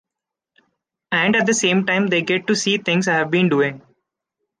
[1.11, 3.83] And at the same time they get to see things I've been doing.